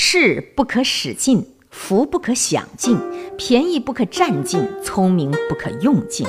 [0.00, 2.96] 势不可使尽，福不可享尽，
[3.36, 6.24] 便宜不可占尽，聪明不可用尽。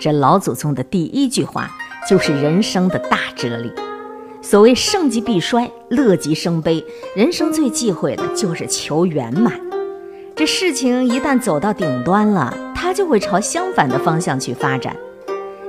[0.00, 1.70] 这老祖宗的第一句话
[2.10, 3.70] 就是人生的大哲理。
[4.42, 9.60] 所谓盛极必衰，乐极生悲，人生最忌讳的就是求圆满。
[10.34, 14.96] 这事情一旦走到顶端了，它就会朝相反的方向去发展。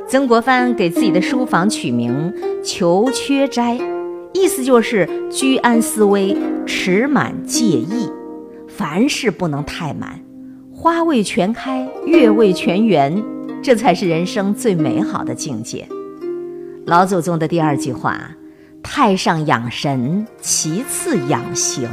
[0.10, 2.34] 曾国藩给自己的书房取名
[2.66, 3.78] “求缺斋”，
[4.36, 6.36] 意思就是居安思危，
[6.66, 8.12] 持满戒意，
[8.68, 10.20] 凡事不能太满，
[10.74, 13.24] 花未全开，月未全圆，
[13.64, 15.88] 这才是人生最美好的境界。
[16.86, 18.20] 老祖宗的第二句话。
[18.88, 21.90] 太上养神，其次养形。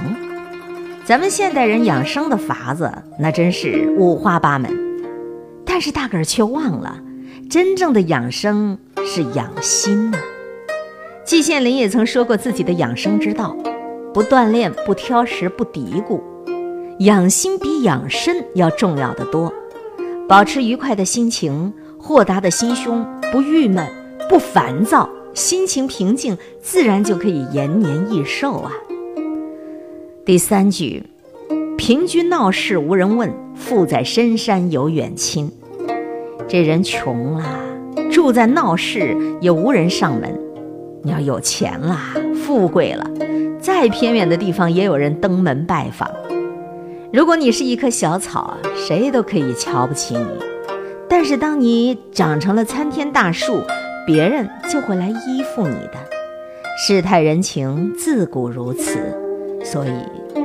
[1.07, 4.71] 咱们现代人养生的法子那真是五花八门，
[5.65, 7.01] 但是大个儿却忘了，
[7.49, 10.19] 真正的养生是养心呐。
[11.25, 13.57] 季羡林也曾说过自己的养生之道：
[14.13, 16.21] 不锻炼，不挑食，不嘀咕。
[16.99, 19.53] 养心比养身要重要的多。
[20.29, 23.87] 保持愉快的心情，豁达的心胸，不郁闷，
[24.29, 25.09] 不烦躁。
[25.33, 28.73] 心情平静，自然就可以延年益寿啊。
[30.27, 31.05] 第三句，
[31.79, 35.51] 平居闹市无人问，富在深山有远亲。
[36.47, 37.45] 这人穷了，
[38.11, 40.31] 住在闹市也无人上门；
[41.05, 41.99] 你要有钱了，
[42.35, 43.05] 富贵了，
[43.61, 46.09] 再偏远的地方也有人登门拜访。
[47.13, 50.25] 如果你是一棵小草，谁都可以瞧不起你；
[51.09, 53.61] 但是当你长成了参天大树，
[54.07, 55.99] 别人就会来依附你的，
[56.87, 58.99] 世态人情自古如此，
[59.65, 59.91] 所以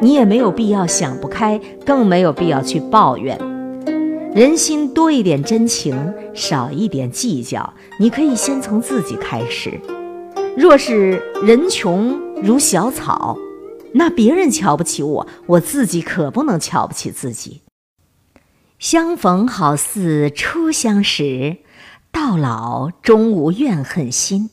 [0.02, 3.38] 你也没有必要想不开，更没有必要去抱怨。
[4.33, 5.95] 人心多一点真情，
[6.33, 9.80] 少一点计较，你可以先从自己开始。
[10.58, 13.38] 若是人穷如小草，
[13.94, 17.61] 那别人瞧不起我，我自己可不能瞧不起自己。
[18.80, 21.58] 相逢好似初相识。
[22.11, 24.49] 到老终无怨恨心，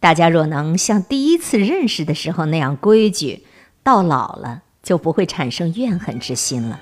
[0.00, 3.44] 大家若能像第一次认识的时候那样规矩，
[3.82, 6.80] 到老了就不会产生怨恨之心了。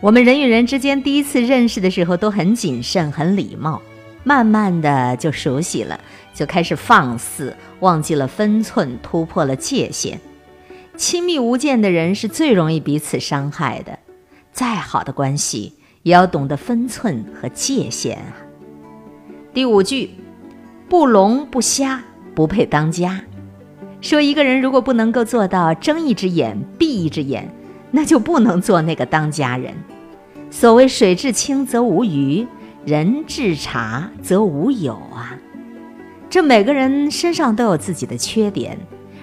[0.00, 3.82] 我们人与人之间第一次认识的时候都很谨慎、很礼貌，
[4.22, 5.98] 慢慢的就熟悉了，
[6.34, 10.20] 就开始放肆，忘记了分寸，突破了界限。
[10.96, 13.98] 亲密无间的人是最容易彼此伤害的，
[14.52, 15.72] 再好的关系
[16.02, 18.36] 也要懂得分寸和界限啊。
[19.54, 20.10] 第五句，
[20.88, 22.02] 不聋不瞎
[22.34, 23.22] 不配当家。
[24.02, 27.48] 说一个人如果不能够做到睁一只眼闭一只眼，
[27.90, 29.74] 那就不能做那个当家人。
[30.50, 32.46] 所谓水至清则无鱼，
[32.84, 35.36] 人至察则无友啊。
[36.28, 38.78] 这每个人身上都有自己的缺点，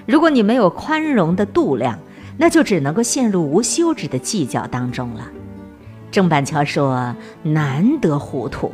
[0.06, 1.98] 如果你没有宽容的度量，
[2.38, 5.28] 那就只能够陷入无休止的计较当中了。
[6.12, 8.72] 郑板桥说：“难得糊涂。”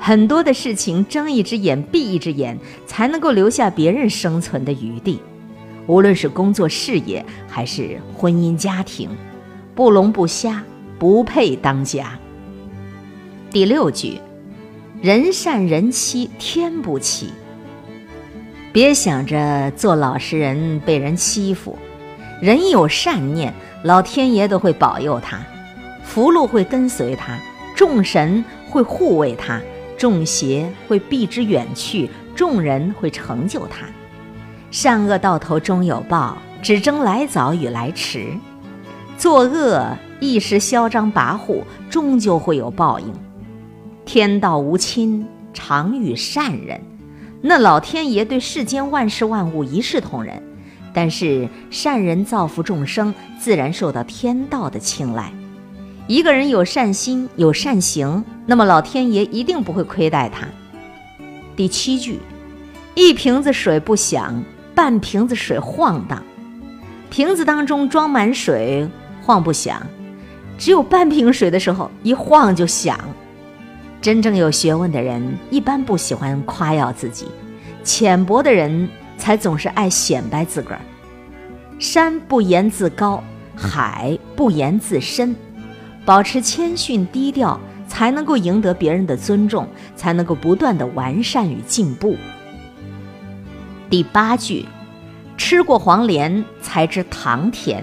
[0.00, 5.20] 很多的事情，睁一只眼闭一只眼，才能够留下别人生存的余地。
[5.86, 9.10] 无论是工作事业，还是婚姻家庭，
[9.74, 10.62] 不聋不瞎
[10.98, 12.18] 不配当家。
[13.54, 14.20] 第六句，
[15.00, 17.32] 人善人欺天不欺。
[18.72, 21.78] 别想着做老实人被人欺负，
[22.42, 23.54] 人有善念，
[23.84, 25.38] 老天爷都会保佑他，
[26.02, 27.38] 福禄会跟随他，
[27.76, 29.60] 众神会护卫他。
[29.96, 33.86] 众邪会避之远去，众人会成就他。
[34.72, 38.32] 善恶到头终有报，只争来早与来迟。
[39.16, 43.06] 作恶一时嚣张跋扈，终究会有报应。
[44.04, 46.80] 天道无亲，常与善人。
[47.40, 50.42] 那老天爷对世间万事万物一视同仁，
[50.92, 55.32] 但是善人造福众生，自然受到天道的青睐。
[56.06, 60.46] 一个人有善心，有善行，那么老天爷一定不会亏待他。
[61.56, 62.18] 第七句，
[62.94, 64.42] 一瓶子水不响，
[64.74, 66.22] 半瓶子水晃荡。
[67.10, 68.86] 瓶子当中装满水，
[69.22, 69.78] 晃不响；
[70.58, 72.98] 只有半瓶水的时候，一晃就响。
[74.04, 77.24] 真正有学问的人，一般不喜欢夸耀自己；
[77.82, 78.86] 浅薄的人
[79.16, 80.80] 才总是爱显摆自个儿。
[81.78, 83.24] 山不言自高，
[83.56, 85.34] 海不言自深。
[86.04, 87.58] 保持谦逊低调，
[87.88, 89.66] 才能够赢得别人的尊重，
[89.96, 92.14] 才能够不断的完善与进步。
[93.88, 94.66] 第八句，
[95.38, 97.82] 吃过黄连才知糖甜，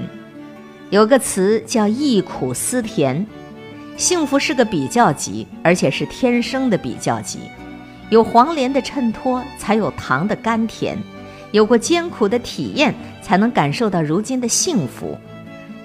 [0.91, 3.25] 有个词叫忆苦思甜。
[4.01, 7.42] 幸福是个比较级，而且是天生的比较级。
[8.09, 10.98] 有黄连的衬托，才有糖的甘甜；
[11.51, 15.15] 有过艰苦的体验，才能感受到如今的幸福。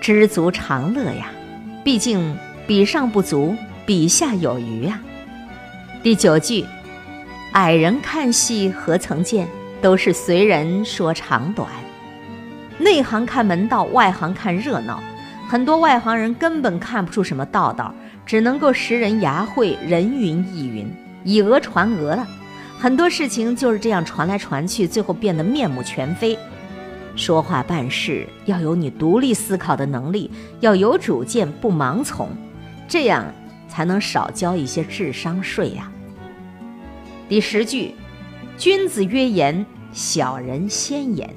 [0.01, 1.27] 知足常乐呀。
[1.85, 2.35] 毕竟
[2.67, 3.55] 比上不足，
[3.85, 4.99] 比下有余呀。
[6.03, 6.65] 第九句，
[7.53, 9.47] 矮人看戏何曾见，
[9.83, 11.69] 都是随人说长短。
[12.79, 15.03] 内行看门道，外行看热闹。
[15.49, 17.95] 很多外行人根本看不出什么道道，
[18.27, 20.93] 只能够识人牙慧，人云亦云，
[21.23, 22.27] 以讹传讹了。
[22.77, 26.37] 很多事情就是这样传来传去，最后变得面目全非。
[27.15, 30.31] 说话办事要有你独立思考的能力，
[30.61, 32.29] 要有主见，不盲从，
[32.89, 33.25] 这样
[33.69, 35.91] 才能少交一些智商税呀。
[37.29, 37.95] 第十句，
[38.59, 41.31] 君子约言，小人先言。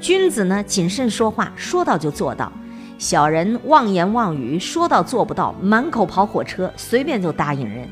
[0.00, 2.50] 君子呢，谨慎说话，说到就做到；
[2.98, 7.88] 小人妄言妄语，说到做不到，满口跑火车，随便就答应人。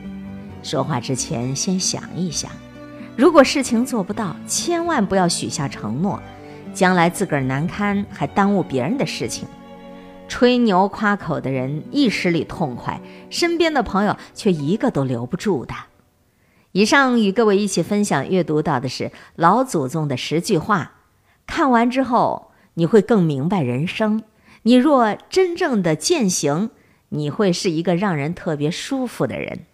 [0.65, 2.51] 说话之前先想一想，
[3.17, 6.21] 如果事情做不到，千万不要许下承诺，
[6.75, 9.47] 将来自个儿难堪，还耽误别人的事情。
[10.27, 13.01] 吹牛夸口的人一时里痛快，
[13.31, 15.73] 身边的朋友却一个都留不住的。
[16.73, 20.95] 以上与各位一起分享阅读到的是老祖宗的十句话。
[21.47, 24.25] 看完之后，你会更明白人生。
[24.67, 26.71] 你若真正的践行，
[27.11, 29.67] 你会是一个让人特别舒服的人。